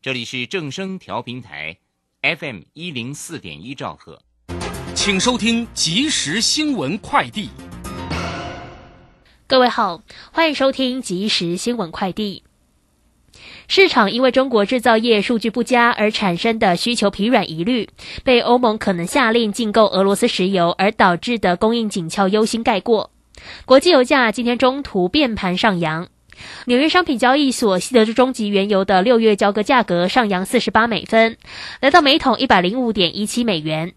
[0.00, 1.76] 这里是正声调频台
[2.22, 4.20] ，FM 一零四点一兆赫，
[4.94, 7.50] 请收听即时新闻快递。
[9.48, 10.00] 各位好，
[10.30, 12.44] 欢迎收听即时新闻快递。
[13.66, 17.88] 市场因为中国制造业数据不佳而产生的需求疲软疑虑，
[18.22, 23.10] 被欧盟可能下令禁购俄罗斯石油而导致的供应紧俏忧心盖过。
[23.64, 26.06] 国际油价今天中途变盘上扬。
[26.66, 31.36] 纽约商品交易所西德州中级原油的六月交割价格上扬四十八美分，
[31.80, 33.92] 来到每桶一百零五点一七美元。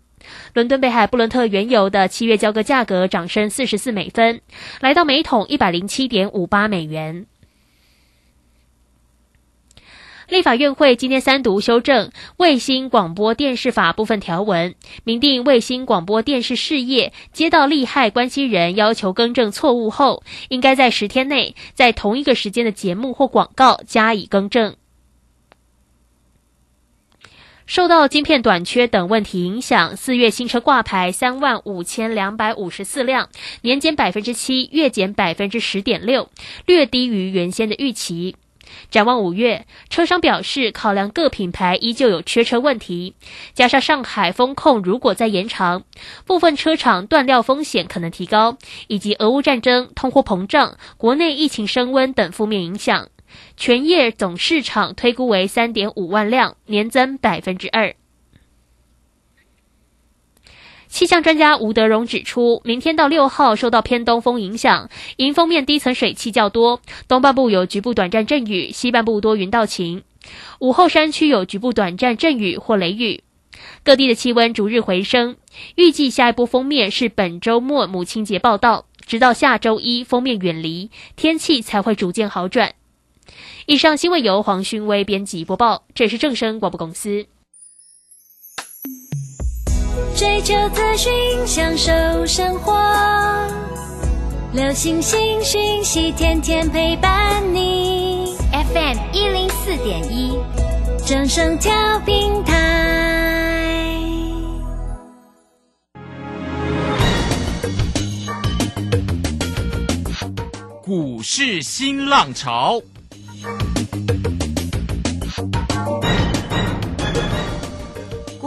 [0.53, 4.41] 伦敦北海布伦特原油的七月交割价格涨升四十四美分，
[4.79, 7.25] 来到每桶一百零七点五八美元。
[10.31, 24.77] 立法院会今天三读修正《卫星广播电视法》部分条文，明定卫星广播电视事业接到利害关系人要求更正错误后，应该在十天内在同一个时间的节目或广告加以更正。
[27.65, 33.27] 受到晶片短缺等问题影响，四月新车挂牌三万五千两百五十四辆，
[33.63, 36.29] 年减百分之七，月减百分之十点六，
[36.65, 38.37] 略低于原先的预期。
[38.89, 43.15] 展望五月，车商表示，考量各品牌依旧有缺车问题，
[43.53, 45.83] 加上上海风控如果再延长，
[46.25, 53.09] 部分车厂断料风险可能提高，以及俄乌战争、通货膨胀、国内疫情升温等负面影响，
[53.57, 57.95] 全业总市场推估为三点五万辆，年增百分之二。
[60.91, 70.03] 气象专家吴德荣指出，明天到六号受到偏东风影响，迎风面低层水汽较多，东半部有局部短暂阵雨，西半部多云到晴。
[70.59, 73.23] 午后山区有局部短暂阵雨或雷雨。
[73.83, 75.37] 各地的气温逐日回升，
[75.75, 82.73] 预计下一波封面是本周末母亲节报道，直到下周一封面远离，天气才会逐渐好转。
[83.65, 87.27] 以上新闻由黄勋威编辑播报，这是正声广播公司。
[90.15, 91.11] 追求资讯，
[91.47, 91.91] 享受
[92.25, 92.73] 生活。
[94.53, 98.35] 流星星讯息，天天陪伴你。
[98.51, 100.37] FM 一零四点一，
[101.05, 101.71] 正声调
[102.05, 103.97] 平台。
[110.83, 112.81] 股市新浪潮。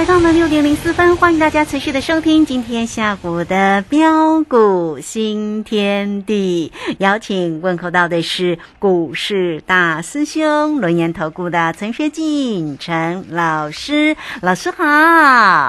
[0.00, 6.72] 来到了六点零四分，欢迎大家持续的收听今天下午的标股新天地。
[7.00, 14.82] 邀请问候到的是股市大师兄轮研投顾的陈学进陈老师，老师好。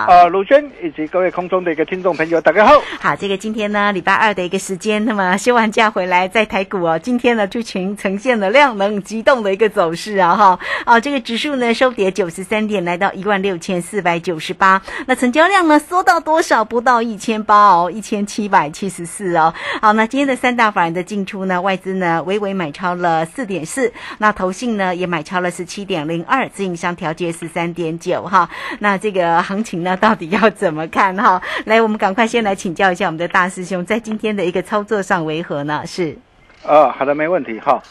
[0.07, 2.81] 呃，卢轩以及各位空中的一个听众朋友，大家好。
[3.01, 16.63] 好，这个今天呢，礼拜二的一个时间，那么休完假回来，在台股哦，今天呢就呈呈现了量能激动的一个走势啊，哈，啊，这个指数呢收跌九十三点，来到一万六千四百九十八，那成交量呢缩到多少？
[16.63, 19.53] 不到一千八哦，一千七百七十四哦。
[19.81, 28.49] 好，那今天的三大法人的进出呢，外资呢微微买超了四点四，那投信呢也买超了十七点零二，自营商调节十三点九哈。
[28.79, 31.41] 那这个行情呢到底要怎么看哈？
[31.65, 35.83] 来，我们赶快先来请教一下我们的大师兄，在今天的一个操作上为何呢？
[35.87, 36.15] 是，
[36.63, 37.81] 呃，好的，没问题哈。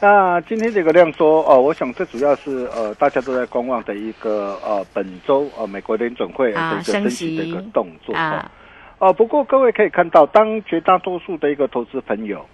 [0.00, 8.48] 那今天这个量缩哦，我想这主要是呃大家都在观望的一个呃本周呃美国联准会的一个升息的一个动作啊。
[8.98, 12.46] 哦，不过各位可以看到，当绝大多数的一个投资朋友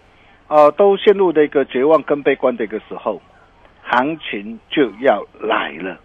[0.48, 3.20] 呃都陷入的一个绝望跟悲观的一个时候，
[3.82, 6.00] 行情就要来了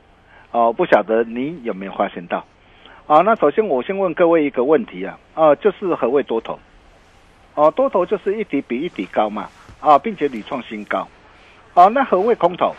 [0.51, 0.74] 哦。
[0.74, 2.44] 不晓得你有没有发现到
[3.07, 3.21] 啊？
[3.21, 6.59] 那首先我先问各位一个问题啊啊，就是何谓多头？
[7.56, 9.47] 哦，多头就是一底比一底高嘛
[9.80, 11.07] 啊，并且屡创新高。
[11.79, 12.75] 哦，那何谓空头？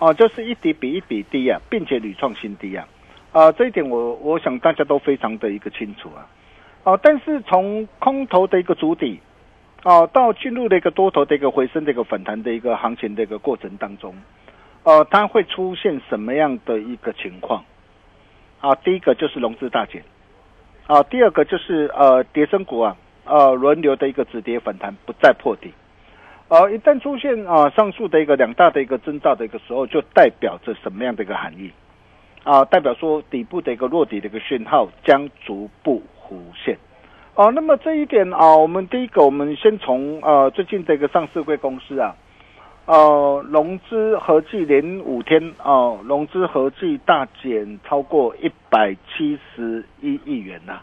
[0.00, 2.84] 哦，就是一底比一底低啊，并且屡创新低啊！
[3.30, 6.26] 啊，这一点我我想大家都非常的一个清楚啊！
[6.82, 9.20] 哦，但是从空头的一个主底，
[9.84, 14.12] 哦，到进入的一个多头的一个回升的一个反弹的一个行情的一个过程当中，
[14.82, 17.64] 哦，它会出现什么样的一个情况？
[18.60, 20.02] 啊，第一个就是融资大减，
[20.88, 25.72] 啊，第二个就是呃，跌升股啊，呃，轮流的一个止跌反弹，不再破底。
[26.48, 31.70] 呃，一旦出现啊上述的一个两大的一个征兆的一个时候，就代表着什么样的一个含义？
[32.42, 36.78] 啊，代表说底部的一个落底的一个讯号将逐步浮现。
[37.34, 42.16] 哦，那么这一点啊，我们第一个，我们先从呃最近的一个上市贵公司啊，
[42.86, 50.80] 呃融资合计连五天啊，融资合计大减超过一百七十一亿元呐。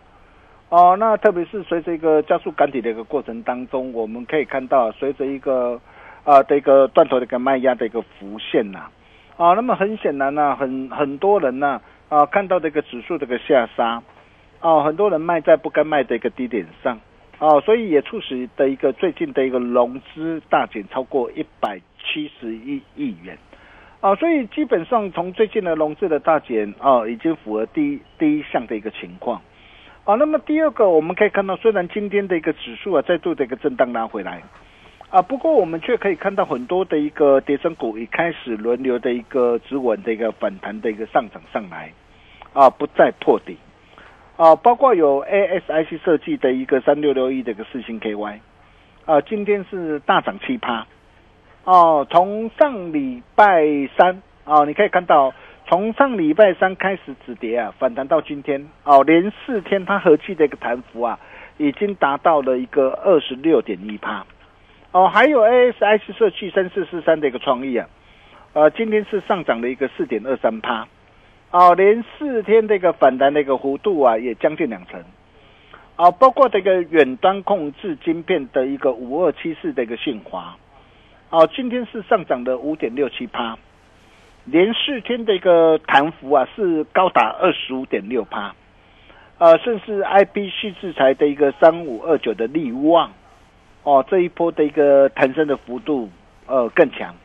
[0.75, 5.79] 哦，那特别是随着一个加速赶底的一个过程当中，我们可以看到，随着一个
[6.25, 8.89] 啊的一个断头的一个卖压的一个浮现呐，
[9.37, 14.03] 啊，那么很显然呢，很很多人呢啊看到这个指数这个下杀，
[14.59, 16.99] 啊，很多人卖在不该卖的一个低点上，
[17.39, 23.37] 啊，所以也促使的一个最近的一个融资大减超过一百七十亿亿元，
[24.01, 29.41] 啊，所以基本上从最近的融资的大减啊，已经符合第一第一项的一个情况。
[30.05, 34.43] 啊，那么第二个我们可以看到，虽然今天的一个指数啊再度的一个震荡拉回来，
[35.09, 41.91] 啊，不过我们却可以看到很多的一个跌升股已开始轮流的一个止稳的一个反弹的一个上涨上来，
[42.53, 43.57] 啊，不再破底，
[44.37, 48.37] 啊，包括有 ASIC 设计的一个三六六一的一个四星 KY，
[49.05, 50.85] 啊，今天是大涨七趴，
[51.63, 53.65] 哦，从上礼拜
[53.97, 55.33] 三啊，你可以看到。
[55.67, 61.19] 从上礼拜三开始止跌啊，反弹到今天哦，连四天它合计的一个弹幅啊，
[61.57, 64.23] 已经达到了一个二十六点一趴
[64.91, 65.07] 哦。
[65.07, 67.89] 还有 ASIC 社区三四四三的一个创意啊，
[68.53, 70.87] 呃，今天是上涨了一个四点二三趴
[71.49, 75.03] 哦，连四天的一个反弹的一个幅度啊，也将近两成
[75.95, 76.11] 哦。
[76.11, 80.55] 包括这个远端控制晶片的一个五二七四的一个信华
[81.31, 83.57] 哦，今天是上涨了五点六七趴。
[84.45, 88.53] 连四天的一个弹幅啊，是高达二十五点六趴，
[89.39, 93.11] 呃，甚至 I B C 制裁的一个三五二九的利旺，
[93.81, 96.09] 哦，这一波的一个弹升的幅度
[96.45, 97.15] 呃更强，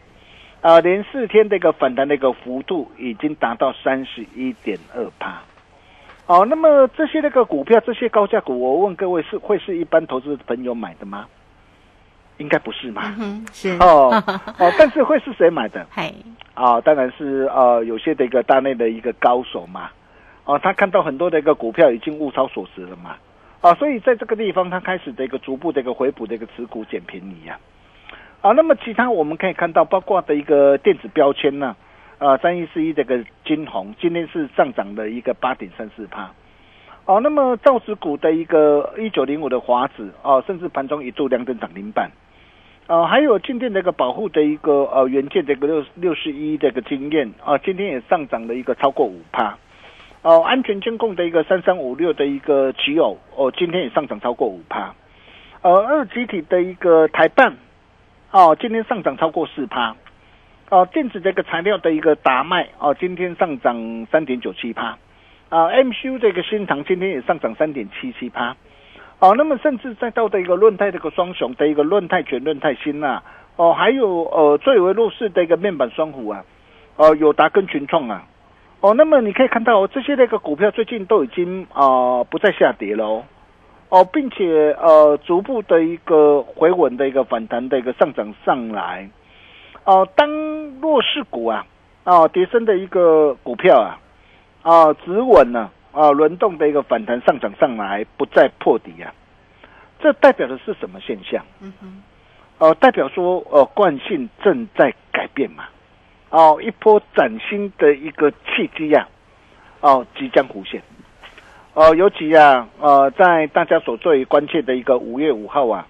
[0.62, 5.42] 啊，连四天的一个反弹的一个幅度已经达到三十一点二趴，
[6.24, 11.26] 哦，那么这些那个股票，这些高价股，我问各位是会是一般投资朋友买的吗？
[12.40, 13.14] 应该不是嘛？
[13.52, 14.10] 是哦
[14.58, 15.86] 哦，但是会是谁买的？
[15.90, 16.12] 嘿，
[16.54, 19.90] 啊，当然是呃，有些的一个大内的一个高手嘛。
[20.46, 23.14] 哦，他看到很多的一个股票已经物超所值了嘛。
[23.60, 27.58] 啊，所以在这个地方，他开始的一个逐步的一个回补的一个持股捡便宜呀。
[28.40, 31.76] 啊，那么其他我们可以看到，包括的一个电子标签呢，
[32.18, 36.30] 啊，三一四一这个金红今天是上涨的一个八点三四帕。
[37.04, 42.10] 哦，那么造纸股的一个一九零五的华子哦，甚至盘中一度两等涨停板。
[42.90, 49.56] 呃，还有今天这个保护的一个呃元件这个六六十一这个经验啊，今天也上涨了一个超过五趴。
[50.22, 54.92] 哦，安全监控的一个三三五六的一个奇偶哦，今天也上涨超过五趴。
[55.62, 57.54] 呃，二集体的一个台办
[58.32, 59.94] 哦，今天上涨超过四趴。
[60.70, 64.98] 哦，电子这个材料的一个达麦哦，今天上涨三点九七趴。
[65.48, 68.56] 啊，MCU 这个新塘今天也上涨三点七七趴，
[69.20, 73.22] 哦，那么甚至再到的一个论泰这个双雄的一个论泰全、论泰新啊，
[73.56, 76.42] 哦，还有呃最为弱势的一个面板双虎啊，
[76.96, 78.24] 哦，友达跟群创啊，
[78.80, 83.22] 哦，那么你可以看到这些那个股票最近都已经啊不再下跌了
[83.90, 89.10] 哦，并且呃逐步的一个回稳的一个反弹的一个上涨上来，
[89.84, 90.30] 哦，当
[90.80, 91.66] 弱势股啊，
[92.04, 93.98] 哦，跌升的一个股票啊。
[94.62, 95.60] 啊，止稳呢？
[95.60, 99.12] 啊，轮动的一个反弹上涨上来，不再破底啊，
[100.00, 101.44] 这代表的是什么现象？
[101.60, 102.02] 嗯哼，
[102.58, 105.64] 哦，代表说，呃，惯性正在改变嘛。
[106.30, 109.08] 哦，一波崭新的一个契机呀，
[109.80, 110.80] 哦，即将浮现。
[111.74, 115.86] 哦，尤其啊，呃，在大家所最关切的一个五月五号啊，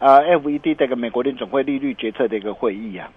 [0.00, 3.10] 啊，FED 这个美国联总会利率决策的一个会议啊，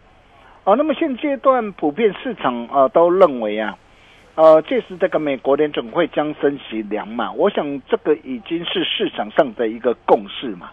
[0.64, 3.76] 哦，那么现阶段普遍市场啊都认为啊。
[4.39, 10.72] 呃，届时这个美国联总会将升息两码，我想这个已经是市场上的一个共识嘛，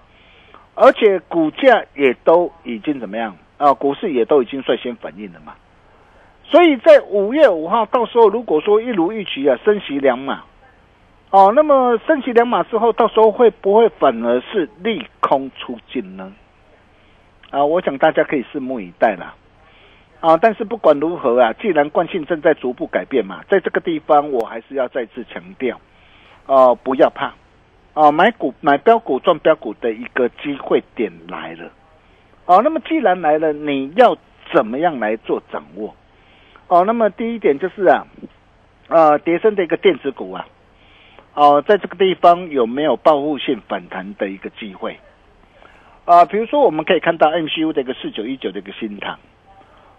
[0.77, 3.75] 而且股价也都已经怎么样啊？
[3.75, 5.55] 股市也都已经率先反应了嘛，
[6.45, 10.45] 所以在五月五号到时候，如果说一如预期啊，升息两码，
[11.31, 16.33] 哦，那么升息两码之后，到时候会不会反而是利空出尽呢？
[17.51, 19.35] 啊，我想大家可以拭目以待了。
[20.21, 25.79] 啊，但是不管如何啊，既然惯性正在逐步改变嘛，在这个地方我还是要再次强调，
[26.47, 27.35] 哦，不要怕，
[27.95, 31.71] 哦，买股买标股赚标股的一个机会点来了，
[32.47, 34.17] 哦，那么既然来了，你要
[34.53, 35.95] 怎么样来做掌握？
[36.69, 38.07] 哦，那么第一点就是啊，
[38.89, 40.49] 呃，叠升的一个电子股啊，
[41.35, 44.99] 哦，在这个地方有没有报复性反弹的一个机会？
[46.07, 49.19] 啊，比如说我们可以看到 MCU 的一个四九一九的一个新塘。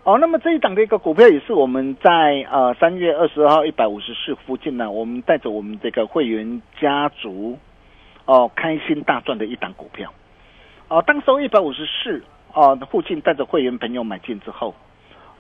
[0.08, 7.60] 哦，那么这一档的一个股票也是我们在呃三月二十二号一百五十四附近呢，我们带着我们这个会员家族
[8.24, 10.14] 哦开心大赚的一档股票。
[10.88, 12.24] 哦，当收一百五十四
[12.54, 14.74] 哦附近带着会员朋友买进之后，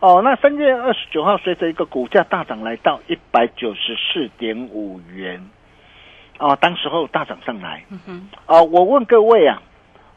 [0.01, 5.49] 哦，那三月二十九号随着一个股价大涨来到一百九十四点五元，
[6.39, 7.85] 哦，当时候大涨上来。
[7.89, 8.29] 嗯哼。
[8.47, 9.61] 哦，我问各位啊，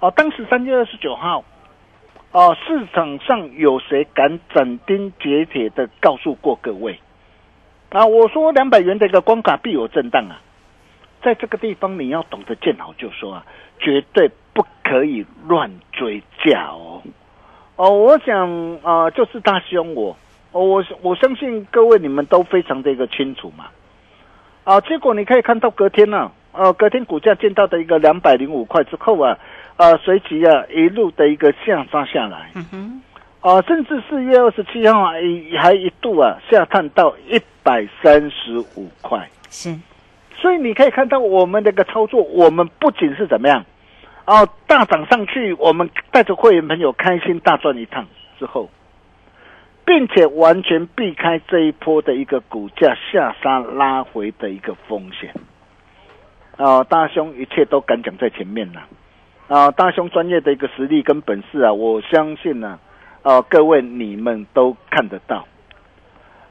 [0.00, 1.44] 哦，当时三月二十九号。
[2.32, 6.96] 哦，市场上有谁敢斩钉截铁的告诉过各位？
[7.88, 10.38] 啊，我说两百元的一个关卡必有震荡啊，
[11.24, 13.44] 在这个地方你要懂得见好就收啊，
[13.80, 17.02] 绝对不可以乱追价哦。
[17.74, 20.16] 哦，我想啊，就是大兄我，
[20.52, 23.66] 我我相信各位你们都非常的一个清楚嘛。
[24.62, 29.36] 啊，结果你可以看到隔天呢，呃，隔天股价见到的一个两百零五块之后啊。
[29.80, 33.02] 啊，随即啊，一路的一个下杀下来，嗯哼，
[33.40, 35.22] 啊，甚至四月二十七号还
[35.58, 39.74] 还一度啊下探到一百三十五块，是，
[40.36, 43.64] 所以你可以看到我们这个操作，我们不仅是怎么样，
[44.26, 48.06] 哦，大涨上去，我们带着会员朋友开心大赚一趟
[48.38, 48.68] 之后，
[49.86, 55.32] 并且完全避开这一波的一个股价下杀拉回的一个风险，
[56.58, 58.80] 啊，大兄一切都敢讲在前面了。
[58.80, 58.86] 啊，
[59.76, 62.78] 大兄专业的一个实力跟本事啊，我相信呢，
[63.22, 65.44] 啊，各位你们都看得到。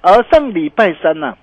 [0.01, 1.37] 而上礼拜三呢，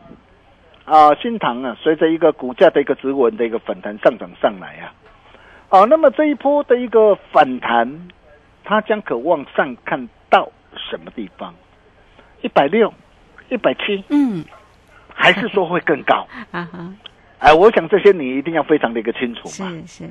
[0.85, 4.93] 啊，新塘啊，随着一个股价的一个止稳的一个反弹上涨上来啊，
[5.71, 8.09] 啊，那么这一波的一个反弹，
[8.63, 11.55] 它将可望上看到什么地方？
[12.43, 12.93] 一百六，
[13.49, 14.45] 一百七，嗯，
[15.15, 16.29] 还是说会更高？
[16.53, 16.93] 啊哈，
[17.39, 19.71] 哎，我想这些你一定要非常的一个清楚嘛。
[19.71, 20.11] 是是。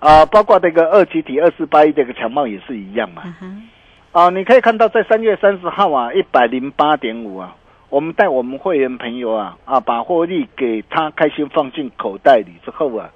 [0.00, 3.22] 啊，包括这个二集体二四八一这个强貌也是一样嘛。
[4.12, 7.54] 啊，你可以看到在三月三十号啊，一百零八点五啊，
[7.90, 13.10] 我们带我们会员朋友啊啊，把获利给他开心放进口袋里之后啊，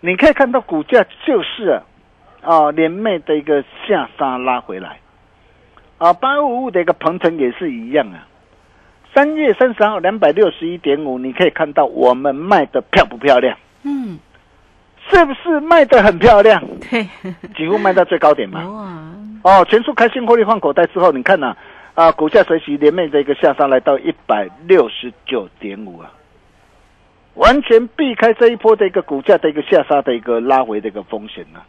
[0.00, 1.82] 你可以看到股价就是
[2.40, 5.00] 啊连袂的一个下杀拉回来。
[5.98, 8.26] 啊，八五五的一个鹏程也是一样啊，
[9.12, 13.58] 三月三十号两百六十一点五，你可以看到我们卖的漂不漂亮？
[13.82, 14.20] 嗯。
[15.12, 16.62] 是不是卖的很漂亮？
[16.90, 17.06] 对，
[17.54, 18.66] 几乎卖到最高点嘛。
[19.42, 19.58] 哇！
[19.58, 21.56] 哦，全数开新获利换口袋之后，你看呐，
[21.94, 26.10] 啊，股价随即连袂的一个下杀，来到一百六十九点五啊，
[27.34, 31.66] 完全避开这一波的一个股价的一个下杀的一个拉回的一个风险啊。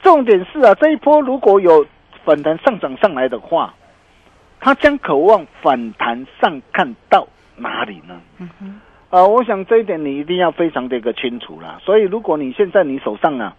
[0.00, 1.84] 重点是啊，这一波如果有
[2.24, 3.74] 反弹上涨上来的话，
[4.60, 8.20] 它将渴望反弹上看到哪里呢？
[8.38, 8.80] 嗯哼。
[9.12, 11.78] 啊，我想这一点你一定要非常的一个清楚啦。
[11.84, 13.54] 所以，如果你现在你手上啊，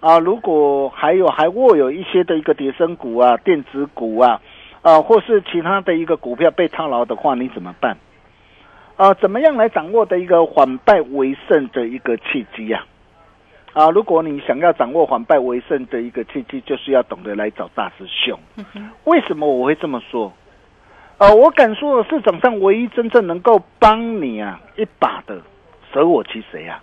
[0.00, 4.40] 啊，如果还有还握有一些的一个叠升股啊、电子股啊，
[4.80, 7.98] 啊，或是其他的一个股票被套牢的话，你怎么办？
[8.96, 12.82] 啊，怎么样来掌握的一个反败为胜的一个契机呀？
[13.74, 18.38] 啊，如果你想要掌握反败为胜的一个契机，就是要懂得来找大师兄。
[19.04, 20.32] 为什么我会这么说？
[21.18, 25.40] 呃，我敢说，市场上唯一真正能够帮你啊一把的，
[25.90, 26.82] 舍我其谁啊？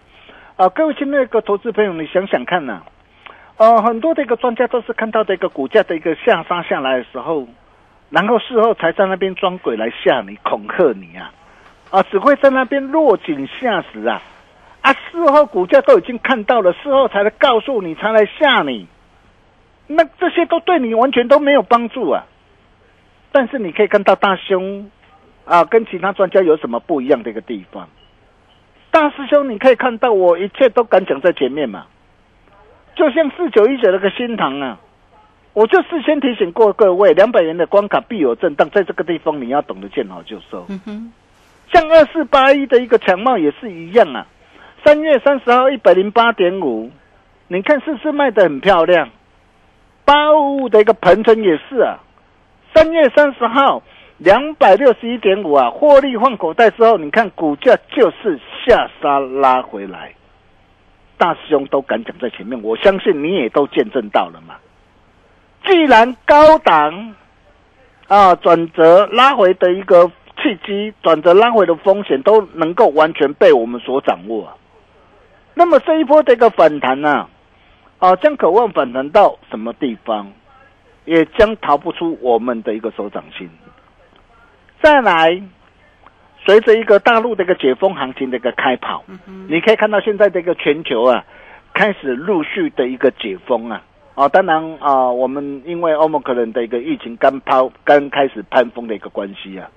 [0.55, 2.81] 啊，各位亲爱的投资朋友，你想想看呐，
[3.57, 7.47] 呃，很多的一个专家都是看到这个股价的一个下杀下来的时候，
[8.09, 11.31] 然后事后才在那边装鬼来吓你、恐吓你啊，
[11.91, 14.21] 啊，只会在那边落井下石啊。
[14.81, 14.91] 啊！
[14.91, 18.85] 事后股价都已经看到了，事后才来告诉你，才来吓你。
[19.87, 22.25] 那这些都对你完全都没有帮助啊！
[23.33, 24.89] 但是你可以看到大兄
[25.43, 27.89] 啊，跟其他专家有什么不一样的一个地方？
[28.91, 31.87] 大师兄，你可以看到我一切都敢讲在前面嘛。
[32.95, 34.79] 就像四九一九那个新塘啊，
[35.53, 40.67] 我就事先提醒过各位，两百元的关卡必有震荡，在这个地方你要懂得见好就收。
[41.71, 44.27] 像二四八一的一个强貌也是一样啊。
[44.85, 46.91] 三月三十号一百零八点五，
[47.47, 49.09] 你看是不是卖的很漂亮？
[50.05, 51.97] 八五五的一个鹏程也是啊。
[52.74, 53.82] 三月三十号
[54.18, 60.13] 两百六十一点五啊，获利换口袋之后，你看股价就是下杀拉回来。
[61.18, 64.56] 大师兄都敢讲在前面，我相信你也都见证到了嘛。
[65.65, 67.15] 既然高档
[68.08, 74.58] 啊转折拉回的一个契机，转折拉回的风险都能够完全被我们所掌握。
[75.53, 77.27] 那么这一波的一个反弹呢，
[78.00, 80.34] 啊，将渴望反弹到什么地方，
[81.05, 83.50] 也将逃不出我们的一个手掌心。
[84.81, 85.41] 再来，
[86.45, 89.03] 随着一个大陆的一个解封行情的一个开跑，
[89.48, 91.24] 你可以看到现在这个全球啊，
[91.74, 93.81] 开始陆续的一个解封啊，
[94.15, 99.69] 啊，当然啊，我们因为欧盟可能的一个疫情刚抛刚开始攀峰的一个关系啊。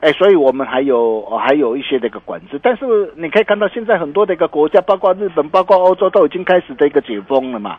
[0.00, 7.78] 哎，所以我们还有还有一些这个管制，但是你可以看到现在很多的一个国家，包括日本、包括欧洲，都已经开始的一个解封了嘛。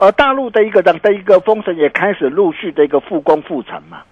[0.00, 4.02] 而大陆的一个这样的一个封城也开始陆续的一个复工复产嘛。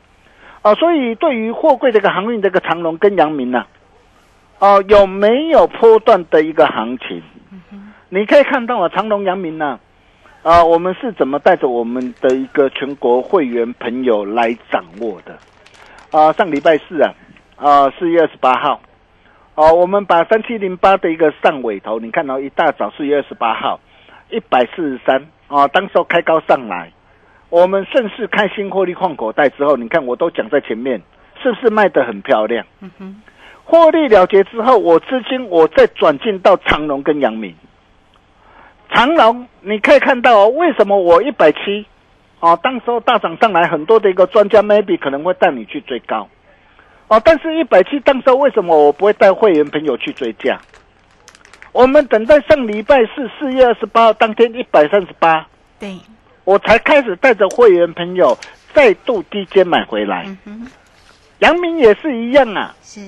[0.63, 3.65] 啊，所以对于货柜这个航运这个长龙跟阳明呢，
[4.61, 7.21] 哦，有没有波段的一个行情？
[8.11, 9.81] 你可以看到啊，长龙、阳明呢，
[10.45, 15.37] 啊，我们是怎么带着我们的一个全国会员朋友来掌握的？
[16.13, 17.13] 啊，上礼拜四啊。
[17.61, 18.81] 啊，四月二十八号，
[19.57, 23.81] 哦，我们把三七零八的一个上尾头，你看到一大早四月二十八号，
[24.31, 26.93] 一百四十三，啊，当时候开高上来，
[27.49, 31.01] 我们顺势开新获利换口袋之后，你看我都讲在前面，
[31.43, 32.67] 是不是卖得很漂亮？
[32.81, 33.23] 嗯哼，
[33.65, 37.55] 获利了结之后，我资金我再转进到长隆跟阳明，
[38.93, 41.87] 长隆你可以看到哦，为什么我一百七，
[42.41, 46.29] 哦，当时候大涨上来，很多的一个专家 maybe 可能会带你去追高。
[47.09, 50.59] 哦，但是一百七当时为什么我不会带会员朋友去追价？
[51.79, 55.47] 我们等待上礼拜四四月二十八号当天一百三十八，
[55.79, 55.97] 对，
[56.43, 58.37] 我才开始带着会员朋友
[58.75, 60.27] 再度低阶买回来。
[61.39, 62.99] 杨明也是一样啊，是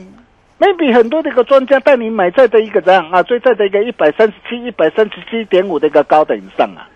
[0.61, 6.87] ，maybe 很多的一个专家带你买在的一个这样啊，追在的一个一百三十七、一百三十七点五的一个高点上啊，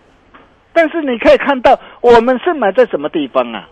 [0.72, 3.68] 但是你可以看到我们是买在什么地方啊？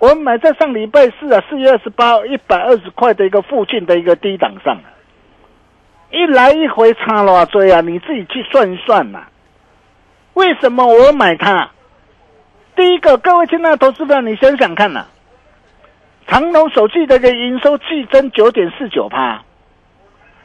[0.00, 4.78] 我们买在上礼拜四啊，四月二十八一百二十块的一个附近的一个低档上，
[6.16, 7.82] 一来一回差了多啊？
[7.82, 9.24] 你自己去算一算嘛。
[10.32, 11.70] 为什么我买它？
[12.74, 15.04] 第一个，各位亲爱的投资者，你想想看呐，
[16.26, 19.42] 长隆手机的一个营收季增九点四九趴，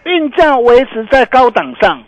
[0.04, 2.04] 运价维持在高档上，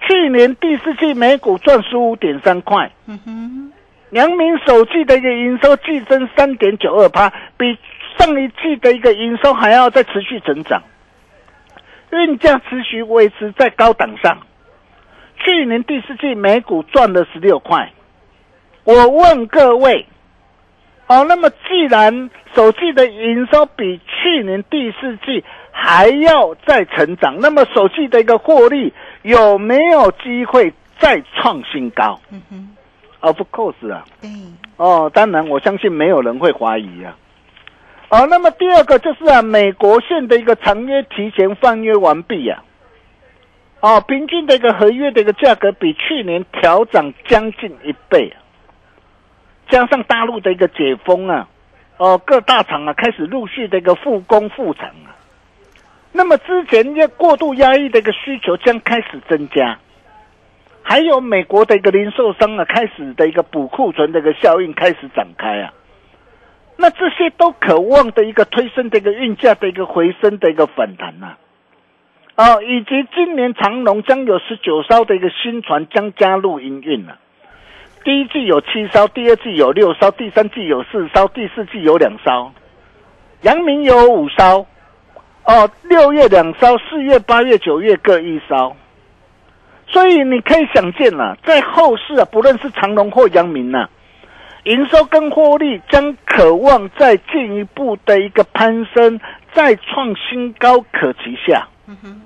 [0.00, 2.90] 去年第四季每股赚十五点三块。
[3.06, 3.72] 嗯哼。
[4.10, 7.78] 良明首季的一个营收季增三点九二趴，比
[8.18, 10.80] 上一季的一个营收还要再持续成长，
[12.10, 14.38] 运价持续维持在高档上。
[15.38, 17.92] 去年第四季每股赚了十六块。
[18.84, 20.06] 我问各位，
[21.08, 28.92] 哦，那么既然首季的营收比去年第四季还要再成长，那么首季的一个获利
[29.22, 32.20] 有没有机会再创新高？
[32.30, 32.76] 嗯哼。
[33.20, 34.30] Of course 啊，对，
[34.76, 37.16] 哦，当然，我相信没有人会怀疑啊。
[38.08, 42.62] 哦，那么第二个就是啊，美国线的一个长约提前放约完毕呀。
[43.80, 48.32] 哦，平均的一个合约的一个价格比去年调涨将近一倍，
[49.68, 51.48] 加上大陆的一个解封啊，
[51.98, 55.14] 哦，各大厂啊开始陆续的一个复工复产啊，
[56.12, 59.78] 那么之前一过度压抑的一个需求将开始增加。
[60.82, 65.72] 还有美国的一个零售商啊，开始的一个补库存的一个效应开始展开啊，
[66.76, 71.36] 那这些都渴望的一个推升的一个运价的一个回升的一个反弹呐。
[72.36, 77.16] 哦，以及今年长隆将有十九艘的一个新船将加入营运了。
[78.04, 82.52] 第一季有七艘，第二季有六艘，第三季有四艘，第四季有两艘。
[83.40, 84.66] 阳明有五艘，
[85.44, 88.76] 哦，六月两艘，四月、八月、九月各一艘。
[89.88, 93.88] 所以你可以想见了，在后市啊，不论是长隆或阳明呐，
[94.66, 99.18] 营收跟获利将渴望再进一步的一个攀升，
[99.54, 101.66] 再创新高可期下。
[101.86, 102.22] 嗯哼。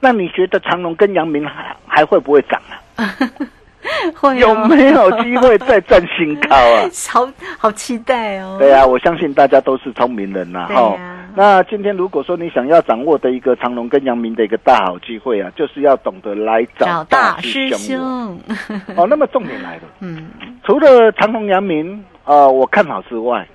[0.00, 3.08] 那你觉得长隆跟阳明还还会不会涨啊？
[4.16, 6.88] 会有没有机会再占新高啊？
[7.10, 8.56] 好好期待哦！
[8.58, 10.66] 对啊，我相信大家都是聪明人呐。
[10.68, 10.96] 哈，
[11.36, 18.38] 那今天如果说你想要掌握的一个长隆跟阳明的一个大好机会啊，就是要懂得来找大师兄。
[18.96, 20.28] 哦，那么重点来了，嗯，
[20.64, 23.46] 除了长隆、阳明啊，我看好之外，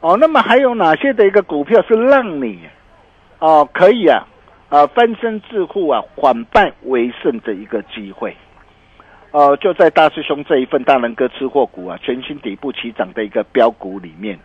[0.00, 2.60] 哦，那么还有哪些的一个股票是让你
[3.38, 4.26] 哦可以啊？
[4.68, 8.36] 啊，翻身致富啊，反败为胜的一个机会，
[9.36, 14.38] 呃，就在大师兄这一份大人哥吃货股啊，全新底部起涨的一个标股里面，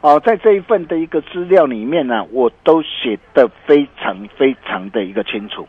[0.00, 5.68] 哦，在这一份的一个资料里面呢，我都写的非常非常的一个清楚，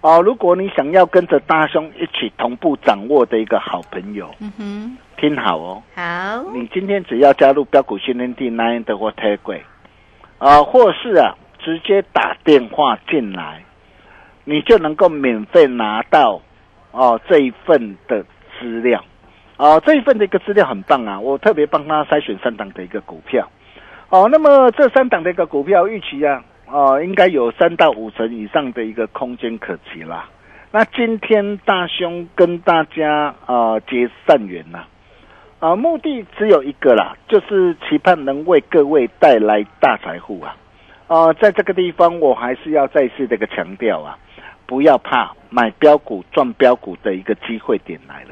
[0.00, 6.02] 哦，如果你想要跟着大兄一起同步掌握的一个好朋友，嗯哼，听好哦，好，
[6.54, 9.62] 你今天只要加入标股训练地 nine 的或 t 贵，
[10.38, 11.36] 啊，或是啊。
[11.64, 13.62] 直接打电话进来，
[14.42, 16.40] 你就能够免费拿到
[16.92, 18.24] 哦这一份的
[18.60, 19.04] 资料，
[19.56, 21.18] 哦这一份的一个资料很棒啊！
[21.18, 23.48] 我特别帮他筛选三档的一个股票，
[24.08, 30.28] 哦，那么这三档的一个股票预期啊，哦应该有三到五成以上的一个空间可期啦。
[30.70, 34.84] 那今天大兄跟大家啊结善缘呐，
[35.60, 40.56] 啊目的只有一个啦，就是期盼能为各位带来大财富啊。
[41.08, 44.16] 啊，在这个地方，我还是要再次这个强调啊，
[44.72, 48.30] 不要怕买标股赚标股的一个机会点来了。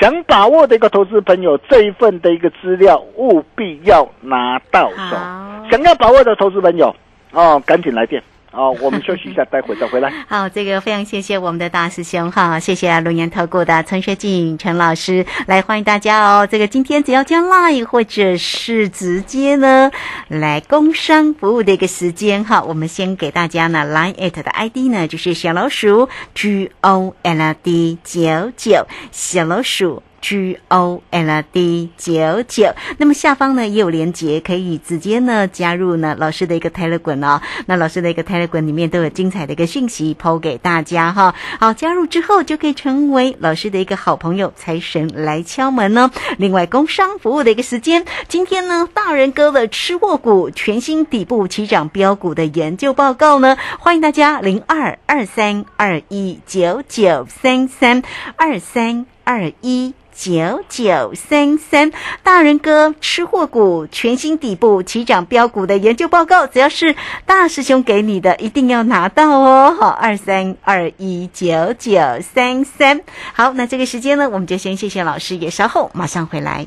[0.00, 5.16] 想把握的一个投资朋友，这一份的一个资料务必要拿到手。
[5.70, 6.96] 想要把握的投资朋友，
[7.32, 8.22] 哦，赶紧来电。
[8.50, 10.10] 哦，我们休息一下，待会再回来。
[10.26, 16.46] 好，这个非常谢谢我们的大师兄哈，谢谢龙岩投顾的陈学静陈老师来欢迎大家哦。
[16.46, 19.90] 这个今天只要加 line 或者是直接呢
[20.28, 30.02] 来工商服务的一个时间哈，我们先给大家呢 line at 的 ID 呢就是小老鼠 G O L D 九九小老鼠。
[30.20, 37.40] G O L D 九九，那么下方呢也有连接，可以直接呢加入呢老师的一个 Telegram 哦。
[37.66, 41.34] 那老师的一个 Telegram 里面都有精彩的一个讯息抛给大家哈。
[41.60, 46.10] 好，加入之后就可以成为老师的一个好朋友，财神来敲门呢。
[46.36, 58.02] 另外，工商服务的一个时间，今天呢大人哥的吃货股全新底部起涨标股的研究报告呢，欢迎大家零二二三二一九九三三
[58.36, 59.94] 二三二一。
[60.18, 61.92] 九九三三，
[62.24, 69.76] 大人哥吃货股全新底部起涨标股的研究报告，只要是大师兄给你的，一定要拿到哦！
[69.78, 73.00] 好，二三二一九九三三，
[73.32, 76.66] 好，那这个时间呢，我们就先谢谢老师，也稍后马上回来。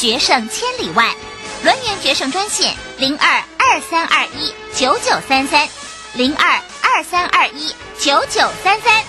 [0.00, 1.14] 决胜千里外，
[1.62, 5.68] 轮源决胜专线零二二三二一九九三三
[6.14, 9.04] 零二二三二一九九三三。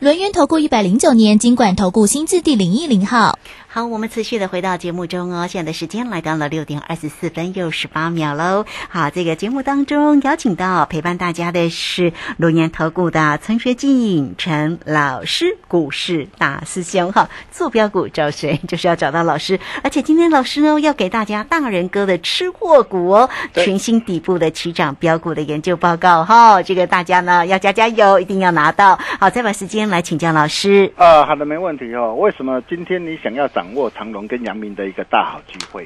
[0.00, 3.38] 轮源投顾一百零九年金管投顾新字第零一零号。
[3.70, 5.46] 好，我们持续的回到节目中哦。
[5.46, 8.64] 现在的时间来到了六点二十四分又十八秒喽。
[8.88, 17.28] 好，这个节目当中邀请到陪伴大家的是龙年投顾的陈学进陈老师，股市大师兄哈。
[17.50, 18.58] 坐标股找谁？
[18.66, 19.60] 就是要找到老师。
[19.82, 26.62] 而且今天老师呢要给大家大人哥的吃货股哦，全新底部的起涨标股的研究报告哈。
[26.62, 28.98] 这个大家呢要加加油，一定要拿到。
[29.20, 30.90] 好，再把时间来请教老师。
[30.96, 32.14] 啊，好的，没问题哦。
[32.14, 33.57] 为什么今天你想要涨？
[33.58, 35.84] 掌握长隆跟阳明的一个大好机会，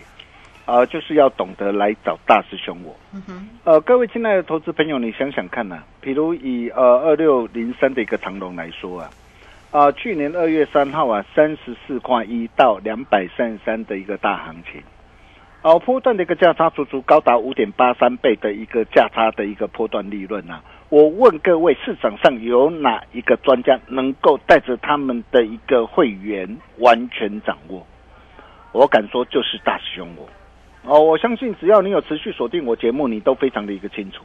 [0.67, 2.95] 呃，就是要懂得来找大师兄我。
[3.65, 9.11] 呃，各位亲爱的投资朋友，你想想看呐，比如以呃二六零三的一个长隆来说啊，
[9.71, 14.83] 啊，去年二月三号啊，三十四块一到两百三十三的一个大行情，
[15.63, 20.63] 哦，波段的一个价差足足高达五点八三倍的一个价差的一个波段利润啊。
[20.93, 27.87] 我问各位，市场上有哪一个专家能够带着他们的一个会员完全掌握？
[28.73, 30.29] 我敢说就是大师兄我。
[30.85, 34.23] 哦，我相信只要你有持续锁定我节目，你都非常的一个清楚。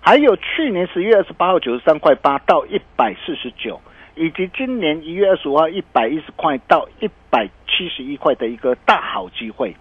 [0.00, 3.80] 还有去年十月二十八号九十三块八到一百四十九，
[4.16, 9.76] 以及今年一月二十五号一百一十块到一百七十一块的一个大好机会。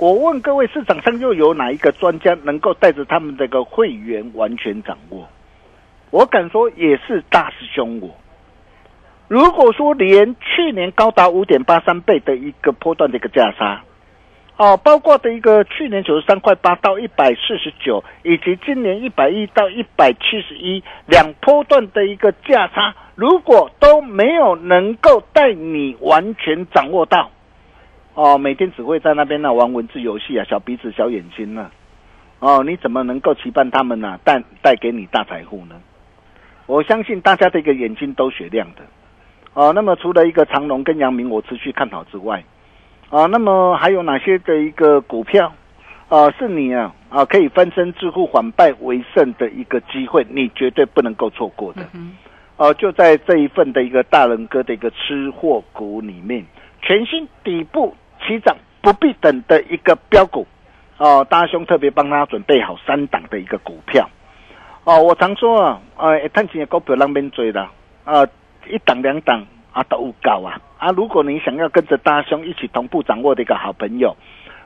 [0.00, 5.28] 我问各位，市场上又有哪一个专家能够带着他们这个会员完全掌握？
[6.10, 8.08] 我敢说也是大师兄我。
[9.28, 13.82] 如果说连去年高达五点八三倍的一个波段的一个价差，
[14.56, 27.30] 哦，包括的一个去年九十三块八到一百四十九，以及今年一百一到一百七十一两波段的一个价差，如果都没有能够带你完全掌握到。
[28.14, 31.70] 哦，每天只会在那边呢玩文字游戏啊，小鼻子小眼睛呢，
[32.40, 35.76] 哦，你怎么能够期盼他们呢带带给你大财富呢？
[36.66, 38.82] 我相信大家的一个眼睛都雪亮的，
[39.54, 42.44] 哦，那么除了一个长隆跟阳明我持续看好之外，
[43.10, 45.52] 啊，那么还有哪些的一个股票，
[46.08, 51.88] 啊，是你啊啊可以翻身致富、反败为胜的一个机会，你绝对不能够错过的，
[52.56, 56.44] 哦，就在这一份的一个大人哥的一个吃货股里面。
[56.82, 57.94] 全新底部
[58.26, 60.46] 起涨不必等的一个标股
[60.98, 64.08] 哦，大兄特别帮他准备好三档的一个股票
[64.84, 65.02] 哦。
[65.02, 67.66] 我常说啊，呃，探钱的股票让边追的
[68.04, 68.26] 啊，
[68.68, 70.88] 一档两档啊都高啊啊！
[70.90, 74.16] 如果你想要跟着大兄一起同步掌握的一个好朋友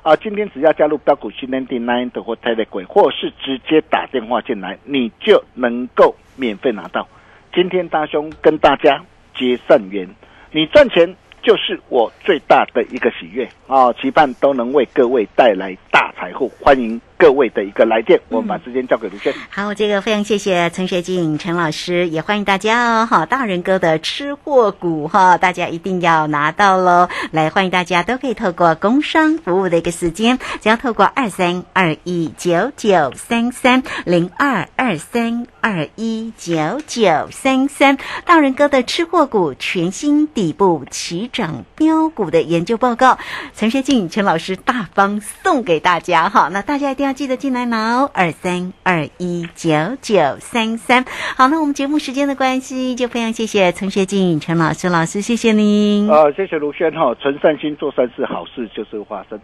[0.03, 7.07] 啊，今天只要加入标股训练营 nine 的或 telegram，或是直接打电话进来，你就能够免费拿到。
[7.53, 10.09] 今天大兄跟大家结善缘，
[10.51, 11.17] 你赚钱。
[11.45, 13.93] 就是我最大的一个喜悦啊！
[13.93, 18.21] 期盼都能为各位带来大财富，欢迎各位的一个来电。
[18.29, 19.35] 我们把时间交给卢轩。
[19.51, 23.07] 好，这个非常谢谢陈学静陈老师，也欢迎大家哦！
[23.07, 27.09] 哈，大人哥的吃货股哈，大家一定要拿到喽！
[27.31, 41.31] 来，欢迎大家都可以透过工商服务的一个时间，只要透过二三二一九九三三零二二三二一九九三三，大人哥的吃货股全新底部起。
[41.35, 43.19] 涨标股的研究报告，
[43.57, 51.05] 陈学静陈老师大方送给大家哈，那大家一定要记得进来拿哦二三二一九九三三。
[51.37, 56.11] 好，那我们节目时间的关系，就非常谢谢陈学静陈老师老师，谢谢您。
[56.11, 59.39] 啊，谢谢卢轩哈，存善心做善事，好事就是发生。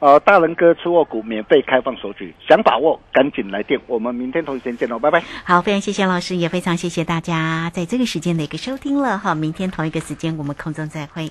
[0.00, 3.80] 呃，大人哥吃货股免费开放索取，想把握赶紧来电。
[3.86, 5.22] 我们明天同一时间见喽，拜拜。
[5.44, 9.34] 好，非常谢谢老师，也非常谢谢大家在这个时间的一个收听了哈。
[9.34, 11.30] 明天同一个时间我们空中再会。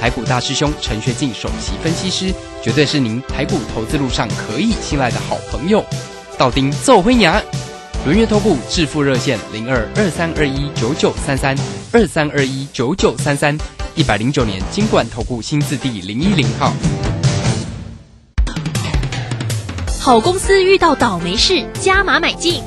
[0.00, 5.84] 台股大师兄陈学进首席分析师，绝对是您台股投资路上可以信赖的好朋友。
[6.38, 7.40] 道丁奏灰牙。
[8.06, 11.54] 轮月投顾致富热线零二二三二一九九三三
[11.92, 13.54] 二三二一九九三三
[13.94, 16.72] 一百零九年金管投顾新字第零一零号。
[20.00, 22.62] 好公司遇到倒霉事，加码买进。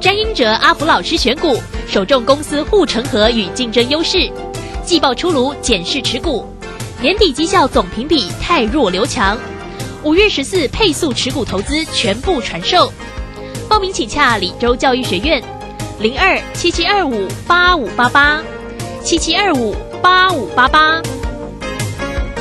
[0.00, 1.54] 詹英哲阿福老师选股，
[1.86, 4.32] 首重公司护城河与竞争优势。
[4.82, 6.46] 季报出炉，检视持股。
[7.00, 9.38] 年底绩效总评比太弱留强。
[10.02, 12.92] 五月十四配速持股投资全部传授。
[13.68, 15.42] 报名请洽李州教育学院，
[15.98, 18.42] 零二七七二五八五八八，
[19.02, 21.00] 七七二五八五八八。